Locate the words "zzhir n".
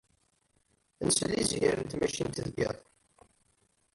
1.49-1.85